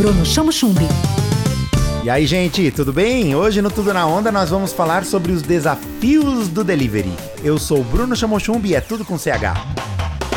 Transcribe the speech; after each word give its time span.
Bruno 0.00 0.24
Chamo 0.24 0.50
Chumbi. 0.50 0.88
E 2.02 2.08
aí, 2.08 2.24
gente, 2.24 2.70
tudo 2.70 2.90
bem? 2.90 3.34
Hoje 3.34 3.60
no 3.60 3.70
Tudo 3.70 3.92
na 3.92 4.06
Onda 4.06 4.32
nós 4.32 4.48
vamos 4.48 4.72
falar 4.72 5.04
sobre 5.04 5.30
os 5.30 5.42
desafios 5.42 6.48
do 6.48 6.64
delivery. 6.64 7.12
Eu 7.44 7.58
sou 7.58 7.84
Bruno 7.84 8.16
Chamochumbi 8.16 8.70
e 8.70 8.74
é 8.74 8.80
tudo 8.80 9.04
com 9.04 9.18
CH. 9.18 9.60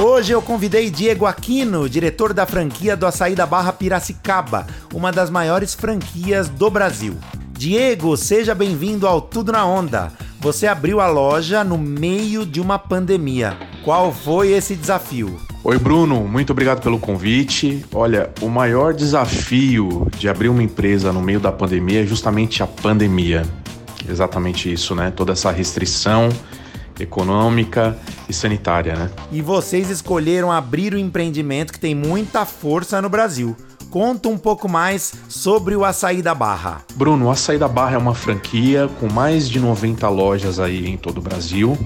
Hoje 0.00 0.32
eu 0.32 0.42
convidei 0.42 0.90
Diego 0.90 1.26
Aquino, 1.26 1.88
diretor 1.88 2.34
da 2.34 2.44
franquia 2.44 2.96
do 2.96 3.06
Açaí 3.06 3.36
da 3.36 3.46
Barra 3.46 3.72
Piracicaba, 3.72 4.66
uma 4.92 5.12
das 5.12 5.30
maiores 5.30 5.74
franquias 5.74 6.48
do 6.48 6.68
Brasil. 6.68 7.16
Diego, 7.52 8.16
seja 8.16 8.56
bem-vindo 8.56 9.06
ao 9.06 9.20
Tudo 9.20 9.52
na 9.52 9.64
Onda. 9.64 10.10
Você 10.40 10.66
abriu 10.66 11.00
a 11.00 11.06
loja 11.06 11.62
no 11.62 11.78
meio 11.78 12.44
de 12.44 12.60
uma 12.60 12.80
pandemia. 12.80 13.56
Qual 13.84 14.12
foi 14.12 14.50
esse 14.50 14.74
desafio? 14.74 15.40
Oi, 15.64 15.78
Bruno, 15.78 16.26
muito 16.26 16.50
obrigado 16.50 16.82
pelo 16.82 16.98
convite. 16.98 17.84
Olha, 17.94 18.30
o 18.40 18.48
maior 18.48 18.92
desafio 18.92 20.08
de 20.18 20.28
abrir 20.28 20.48
uma 20.48 20.60
empresa 20.60 21.12
no 21.12 21.22
meio 21.22 21.38
da 21.38 21.52
pandemia 21.52 22.02
é 22.02 22.06
justamente 22.06 22.64
a 22.64 22.66
pandemia. 22.66 23.44
Exatamente 24.08 24.72
isso, 24.72 24.92
né? 24.96 25.12
Toda 25.12 25.34
essa 25.34 25.52
restrição 25.52 26.30
econômica 26.98 27.96
e 28.28 28.32
sanitária, 28.32 28.96
né? 28.96 29.10
E 29.30 29.40
vocês 29.40 29.88
escolheram 29.88 30.50
abrir 30.50 30.94
o 30.94 30.98
empreendimento 30.98 31.72
que 31.72 31.78
tem 31.78 31.94
muita 31.94 32.44
força 32.44 33.00
no 33.00 33.08
Brasil. 33.08 33.56
Conta 33.88 34.28
um 34.28 34.38
pouco 34.38 34.68
mais 34.68 35.14
sobre 35.28 35.76
o 35.76 35.84
Açaí 35.84 36.22
da 36.22 36.34
Barra. 36.34 36.82
Bruno, 36.96 37.26
o 37.26 37.30
Açaí 37.30 37.56
da 37.56 37.68
Barra 37.68 37.94
é 37.94 37.98
uma 37.98 38.16
franquia 38.16 38.90
com 38.98 39.08
mais 39.08 39.48
de 39.48 39.60
90 39.60 40.08
lojas 40.08 40.58
aí 40.58 40.88
em 40.88 40.96
todo 40.96 41.18
o 41.18 41.22
Brasil 41.22 41.78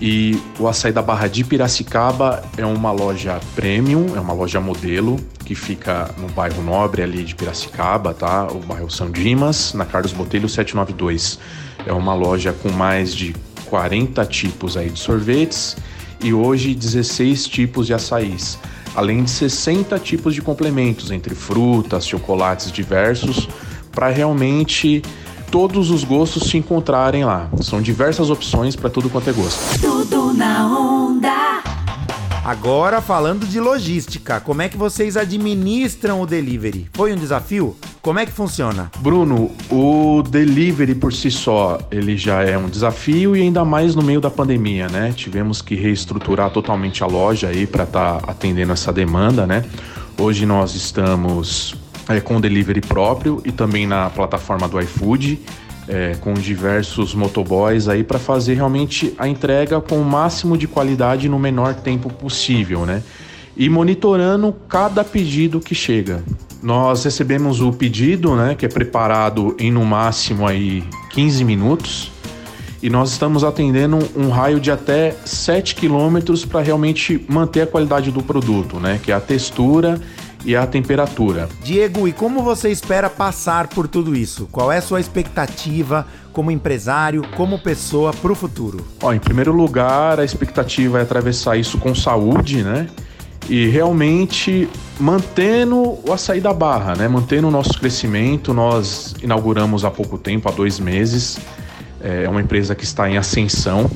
e 0.00 0.40
o 0.58 0.68
Açaí 0.68 0.92
da 0.92 1.02
Barra 1.02 1.26
de 1.26 1.42
Piracicaba 1.42 2.44
é 2.56 2.64
uma 2.64 2.92
loja 2.92 3.40
premium, 3.56 4.16
é 4.16 4.20
uma 4.20 4.32
loja 4.32 4.60
modelo 4.60 5.18
que 5.44 5.54
fica 5.56 6.14
no 6.18 6.28
bairro 6.28 6.62
Nobre 6.62 7.02
ali 7.02 7.24
de 7.24 7.34
Piracicaba, 7.34 8.14
tá? 8.14 8.46
O 8.46 8.60
bairro 8.60 8.88
São 8.90 9.10
Dimas, 9.10 9.74
na 9.74 9.84
Carlos 9.84 10.12
Botelho 10.12 10.48
792. 10.48 11.40
É 11.84 11.92
uma 11.92 12.14
loja 12.14 12.52
com 12.52 12.70
mais 12.70 13.12
de 13.12 13.34
40 13.66 14.24
tipos 14.26 14.76
aí 14.76 14.88
de 14.88 14.98
sorvetes 14.98 15.76
e 16.22 16.32
hoje 16.32 16.74
16 16.74 17.46
tipos 17.46 17.86
de 17.86 17.94
açaís, 17.94 18.58
além 18.94 19.24
de 19.24 19.30
60 19.30 19.98
tipos 19.98 20.34
de 20.34 20.42
complementos 20.42 21.10
entre 21.10 21.34
frutas, 21.34 22.06
chocolates 22.06 22.70
diversos, 22.70 23.48
para 23.90 24.08
realmente 24.08 25.02
todos 25.50 25.90
os 25.90 26.04
gostos 26.04 26.50
se 26.50 26.56
encontrarem 26.56 27.24
lá. 27.24 27.48
São 27.60 27.80
diversas 27.80 28.30
opções 28.30 28.76
para 28.76 28.90
tudo 28.90 29.10
quanto 29.10 29.30
é 29.30 29.32
gosto. 29.32 29.80
Tudo 29.80 30.32
na 30.32 30.66
onda. 30.66 31.62
Agora 32.44 33.02
falando 33.02 33.46
de 33.46 33.60
logística, 33.60 34.40
como 34.40 34.62
é 34.62 34.70
que 34.70 34.76
vocês 34.76 35.18
administram 35.18 36.22
o 36.22 36.26
delivery? 36.26 36.88
Foi 36.94 37.12
um 37.12 37.16
desafio? 37.16 37.76
Como 38.00 38.18
é 38.18 38.24
que 38.24 38.32
funciona? 38.32 38.90
Bruno, 39.00 39.50
o 39.70 40.22
delivery 40.22 40.94
por 40.94 41.12
si 41.12 41.30
só, 41.30 41.78
ele 41.90 42.16
já 42.16 42.42
é 42.42 42.56
um 42.56 42.68
desafio 42.68 43.36
e 43.36 43.42
ainda 43.42 43.66
mais 43.66 43.94
no 43.94 44.02
meio 44.02 44.20
da 44.20 44.30
pandemia, 44.30 44.88
né? 44.88 45.12
Tivemos 45.14 45.60
que 45.60 45.74
reestruturar 45.74 46.50
totalmente 46.50 47.04
a 47.04 47.06
loja 47.06 47.48
aí 47.48 47.66
para 47.66 47.84
estar 47.84 48.20
tá 48.20 48.30
atendendo 48.30 48.72
essa 48.72 48.90
demanda, 48.90 49.46
né? 49.46 49.64
Hoje 50.18 50.46
nós 50.46 50.74
estamos 50.74 51.74
é, 52.08 52.20
com 52.20 52.40
delivery 52.40 52.80
próprio 52.80 53.42
e 53.44 53.52
também 53.52 53.86
na 53.86 54.08
plataforma 54.08 54.66
do 54.66 54.80
iFood, 54.80 55.38
é, 55.86 56.14
com 56.20 56.34
diversos 56.34 57.14
motoboys 57.14 57.88
aí 57.88 58.04
para 58.04 58.18
fazer 58.18 58.54
realmente 58.54 59.14
a 59.18 59.26
entrega 59.26 59.80
com 59.80 60.00
o 60.00 60.04
máximo 60.04 60.56
de 60.56 60.66
qualidade 60.66 61.28
no 61.28 61.38
menor 61.38 61.74
tempo 61.74 62.12
possível, 62.12 62.84
né? 62.84 63.02
E 63.56 63.68
monitorando 63.68 64.54
cada 64.68 65.02
pedido 65.02 65.58
que 65.58 65.74
chega. 65.74 66.22
Nós 66.62 67.04
recebemos 67.04 67.60
o 67.60 67.72
pedido, 67.72 68.36
né, 68.36 68.54
que 68.54 68.64
é 68.64 68.68
preparado 68.68 69.56
em 69.58 69.70
no 69.70 69.84
máximo 69.84 70.46
aí 70.46 70.84
15 71.10 71.44
minutos. 71.44 72.12
E 72.80 72.88
nós 72.88 73.10
estamos 73.10 73.42
atendendo 73.42 73.98
um 74.14 74.28
raio 74.28 74.60
de 74.60 74.70
até 74.70 75.16
7 75.24 75.74
quilômetros 75.74 76.44
para 76.44 76.60
realmente 76.60 77.24
manter 77.28 77.62
a 77.62 77.66
qualidade 77.66 78.12
do 78.12 78.22
produto, 78.22 78.78
né? 78.78 79.00
Que 79.02 79.10
é 79.10 79.14
a 79.14 79.20
textura 79.20 80.00
e 80.44 80.56
a 80.56 80.66
temperatura. 80.66 81.48
Diego, 81.62 82.06
e 82.06 82.12
como 82.12 82.42
você 82.42 82.70
espera 82.70 83.10
passar 83.10 83.68
por 83.68 83.88
tudo 83.88 84.14
isso? 84.14 84.48
Qual 84.50 84.70
é 84.70 84.78
a 84.78 84.82
sua 84.82 85.00
expectativa 85.00 86.06
como 86.32 86.50
empresário, 86.50 87.22
como 87.36 87.58
pessoa 87.58 88.12
para 88.12 88.32
o 88.32 88.34
futuro? 88.34 88.84
Ó, 89.02 89.12
em 89.12 89.18
primeiro 89.18 89.52
lugar, 89.52 90.20
a 90.20 90.24
expectativa 90.24 90.98
é 90.98 91.02
atravessar 91.02 91.56
isso 91.56 91.78
com 91.78 91.94
saúde, 91.94 92.62
né? 92.62 92.88
E 93.48 93.66
realmente 93.68 94.68
mantendo 95.00 95.98
o 96.06 96.12
açaí 96.12 96.40
da 96.40 96.52
barra, 96.52 96.94
né? 96.94 97.08
Mantendo 97.08 97.48
o 97.48 97.50
nosso 97.50 97.78
crescimento. 97.78 98.52
Nós 98.52 99.14
inauguramos 99.22 99.84
há 99.84 99.90
pouco 99.90 100.18
tempo, 100.18 100.48
há 100.48 100.52
dois 100.52 100.78
meses. 100.78 101.38
É 102.00 102.28
uma 102.28 102.40
empresa 102.40 102.74
que 102.74 102.84
está 102.84 103.08
em 103.10 103.16
ascensão. 103.16 103.90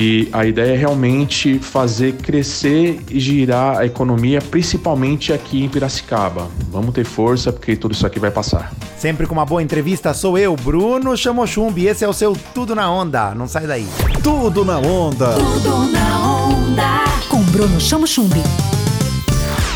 E 0.00 0.28
a 0.32 0.46
ideia 0.46 0.74
é 0.74 0.76
realmente 0.76 1.58
fazer 1.58 2.12
crescer 2.12 3.00
e 3.10 3.18
girar 3.18 3.78
a 3.78 3.84
economia, 3.84 4.40
principalmente 4.40 5.32
aqui 5.32 5.64
em 5.64 5.68
Piracicaba. 5.68 6.48
Vamos 6.70 6.94
ter 6.94 7.04
força, 7.04 7.52
porque 7.52 7.74
tudo 7.74 7.94
isso 7.94 8.06
aqui 8.06 8.20
vai 8.20 8.30
passar. 8.30 8.72
Sempre 8.96 9.26
com 9.26 9.32
uma 9.32 9.44
boa 9.44 9.60
entrevista, 9.60 10.14
sou 10.14 10.38
eu, 10.38 10.54
Bruno 10.54 11.16
Chamochumbi. 11.16 11.88
Esse 11.88 12.04
é 12.04 12.08
o 12.08 12.12
seu 12.12 12.36
Tudo 12.54 12.76
na 12.76 12.88
Onda. 12.88 13.34
Não 13.34 13.48
sai 13.48 13.66
daí. 13.66 13.88
Tudo 14.22 14.64
na 14.64 14.78
Onda. 14.78 15.32
Tudo 15.32 15.90
na 15.90 16.32
onda. 16.32 17.04
Com 17.28 17.42
Bruno 17.50 17.80
Chamo 17.80 18.06
Chumbi. 18.06 18.44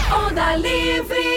Onda 0.08 0.54
Livre. 0.54 1.31